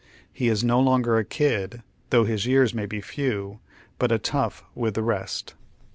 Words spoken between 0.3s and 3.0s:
He is no longer a "kid," though his years may